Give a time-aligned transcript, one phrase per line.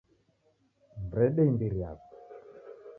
[1.05, 2.13] Mrede imbiri yapo